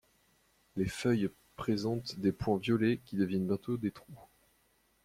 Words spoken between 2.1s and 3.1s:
des points violets